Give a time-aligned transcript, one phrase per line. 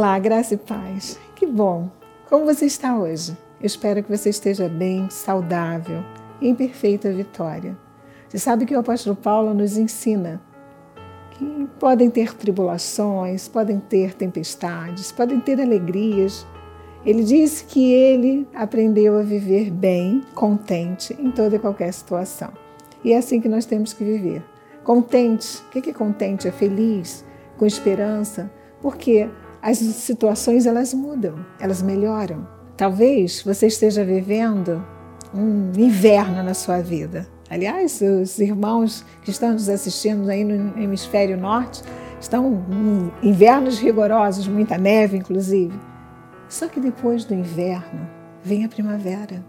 [0.00, 1.20] Olá, graça e paz.
[1.36, 1.90] Que bom.
[2.26, 3.36] Como você está hoje?
[3.60, 6.02] Eu espero que você esteja bem, saudável,
[6.40, 7.76] em perfeita vitória.
[8.26, 10.40] Você sabe que o apóstolo Paulo nos ensina
[11.32, 16.46] que podem ter tribulações, podem ter tempestades, podem ter alegrias.
[17.04, 22.48] Ele disse que ele aprendeu a viver bem, contente em toda e qualquer situação.
[23.04, 24.42] E é assim que nós temos que viver.
[24.82, 25.58] Contente.
[25.58, 26.48] O que é contente?
[26.48, 27.22] É feliz,
[27.58, 28.50] com esperança,
[28.80, 29.28] porque
[29.62, 32.46] as situações elas mudam, elas melhoram.
[32.76, 34.84] Talvez você esteja vivendo
[35.34, 37.28] um inverno na sua vida.
[37.48, 41.82] Aliás, os irmãos que estão nos assistindo aí no hemisfério norte
[42.20, 42.64] estão
[43.22, 45.78] em invernos rigorosos, muita neve inclusive.
[46.48, 48.08] Só que depois do inverno
[48.42, 49.44] vem a primavera.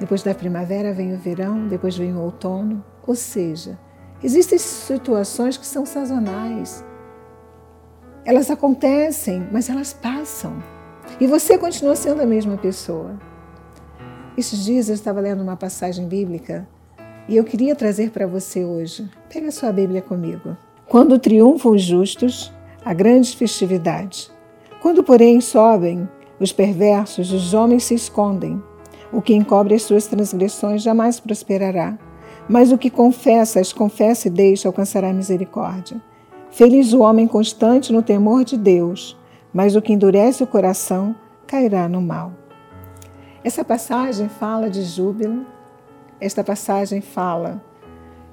[0.00, 2.82] Depois da primavera vem o verão, depois vem o outono.
[3.06, 3.78] Ou seja,
[4.22, 6.84] existem situações que são sazonais
[8.24, 10.54] elas acontecem, mas elas passam.
[11.20, 13.18] E você continua sendo a mesma pessoa.
[14.36, 16.66] Esses dias eu estava lendo uma passagem bíblica
[17.28, 19.08] e eu queria trazer para você hoje.
[19.32, 20.56] Pega sua Bíblia comigo.
[20.88, 22.52] Quando triunfam os justos,
[22.84, 24.30] há grandes festividades.
[24.80, 26.08] Quando, porém, sobem
[26.40, 28.62] os perversos, os homens se escondem.
[29.12, 31.96] O que encobre as suas transgressões jamais prosperará,
[32.48, 36.00] mas o que confessa, as confessa e deixa alcançará misericórdia.
[36.54, 39.18] Feliz o homem constante no temor de Deus,
[39.52, 41.12] mas o que endurece o coração
[41.48, 42.32] cairá no mal.
[43.42, 45.44] Essa passagem fala de júbilo,
[46.20, 47.60] esta passagem fala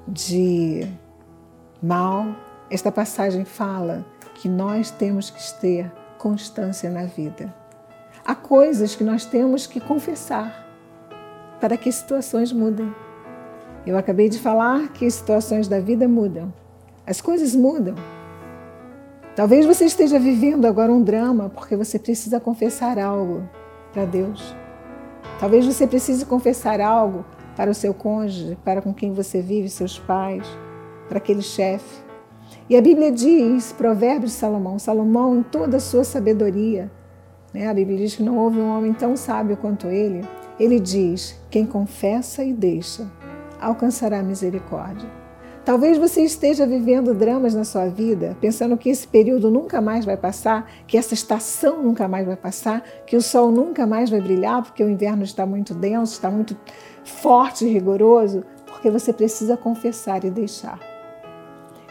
[0.08, 0.88] de
[1.82, 2.28] mal,
[2.70, 4.06] esta passagem fala
[4.36, 7.52] que nós temos que ter constância na vida.
[8.24, 10.64] Há coisas que nós temos que confessar
[11.60, 12.94] para que situações mudem.
[13.84, 16.54] Eu acabei de falar que situações da vida mudam,
[17.06, 17.96] as coisas mudam.
[19.36, 23.48] Talvez você esteja vivendo agora um drama porque você precisa confessar algo
[23.94, 24.56] para Deus.
[25.40, 29.98] Talvez você precise confessar algo para o seu cônjuge, para com quem você vive, seus
[29.98, 30.46] pais,
[31.08, 32.02] para aquele chefe.
[32.70, 36.92] E a Bíblia diz, Provérbios de Salomão, Salomão em toda a sua sabedoria,
[37.54, 37.68] né?
[37.68, 40.26] a Bíblia diz que não houve um homem tão sábio quanto ele.
[40.60, 43.10] Ele diz: quem confessa e deixa
[43.60, 45.21] alcançará misericórdia.
[45.64, 50.18] Talvez você esteja vivendo dramas na sua vida, pensando que esse período nunca mais vai
[50.18, 54.64] passar, que essa estação nunca mais vai passar, que o sol nunca mais vai brilhar,
[54.64, 56.58] porque o inverno está muito denso, está muito
[57.04, 60.80] forte e rigoroso, porque você precisa confessar e deixar.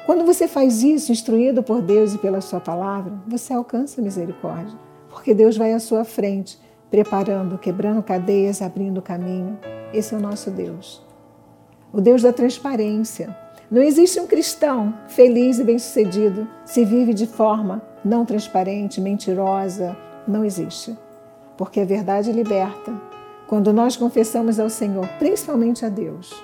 [0.05, 4.77] Quando você faz isso, instruído por Deus e pela Sua palavra, você alcança misericórdia,
[5.09, 6.59] porque Deus vai à sua frente,
[6.91, 9.57] preparando, quebrando cadeias, abrindo caminho.
[9.93, 11.07] Esse é o nosso Deus.
[11.93, 13.37] O Deus da transparência
[13.71, 19.97] não existe um cristão feliz e bem-sucedido se vive de forma não transparente, mentirosa.
[20.27, 20.99] Não existe.
[21.57, 22.93] Porque a verdade liberta.
[23.47, 26.35] Quando nós confessamos ao Senhor, principalmente a Deus,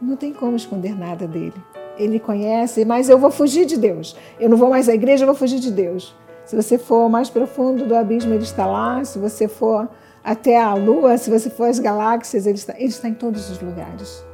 [0.00, 1.62] não tem como esconder nada dele.
[1.98, 4.16] Ele conhece, mas eu vou fugir de Deus.
[4.40, 6.16] Eu não vou mais à igreja, eu vou fugir de Deus.
[6.46, 9.04] Se você for mais profundo do abismo, ele está lá.
[9.04, 9.90] Se você for
[10.24, 13.60] até a lua, se você for às galáxias, ele está, ele está em todos os
[13.60, 14.24] lugares.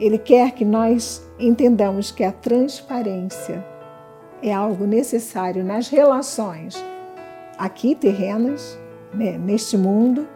[0.00, 3.64] Ele quer que nós entendamos que a transparência
[4.42, 6.82] é algo necessário nas relações
[7.60, 8.78] aqui terrenas,
[9.12, 10.26] né, neste mundo,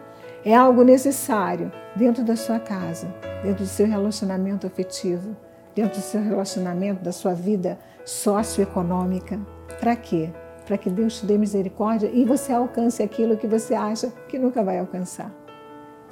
[0.45, 3.07] é algo necessário dentro da sua casa,
[3.41, 5.35] dentro do seu relacionamento afetivo,
[5.73, 9.39] dentro do seu relacionamento, da sua vida socioeconômica.
[9.79, 10.29] Para quê?
[10.67, 14.63] Para que Deus te dê misericórdia e você alcance aquilo que você acha que nunca
[14.63, 15.33] vai alcançar.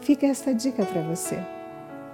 [0.01, 1.37] Fica essa dica para você.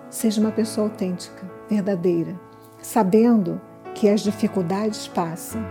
[0.09, 2.39] Seja uma pessoa autêntica, verdadeira,
[2.81, 3.61] sabendo
[3.93, 5.61] que as dificuldades passam.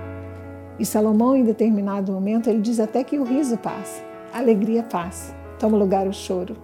[0.79, 4.01] E Salomão, em determinado momento, ele diz até que o riso passa,
[4.33, 6.57] a alegria passa, toma lugar o choro.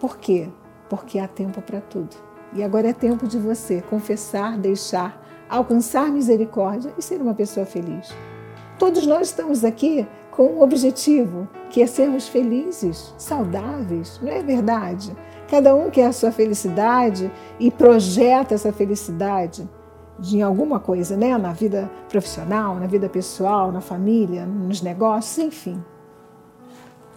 [0.00, 0.48] Por quê?
[0.88, 2.16] Porque há tempo para tudo.
[2.54, 8.12] E agora é tempo de você confessar, deixar, alcançar misericórdia e ser uma pessoa feliz.
[8.80, 15.14] Todos nós estamos aqui com um objetivo, que é sermos felizes, saudáveis, não é verdade?
[15.52, 19.68] Cada um quer a sua felicidade e projeta essa felicidade
[20.18, 21.36] de alguma coisa, né?
[21.36, 25.84] Na vida profissional, na vida pessoal, na família, nos negócios, enfim.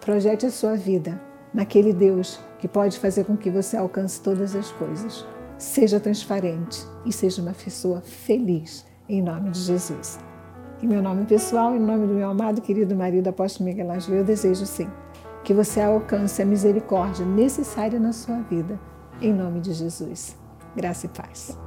[0.02, 1.18] Projete a sua vida
[1.54, 5.26] naquele Deus que pode fazer com que você alcance todas as coisas.
[5.58, 10.20] Seja transparente e seja uma pessoa feliz, em nome de Jesus.
[10.84, 14.26] Em meu nome pessoal, em nome do meu amado querido marido apóstolo Miguel Ângelo, eu
[14.26, 14.90] desejo sim
[15.46, 18.80] que você alcance a misericórdia necessária na sua vida.
[19.22, 20.36] Em nome de Jesus.
[20.76, 21.65] Graça e paz.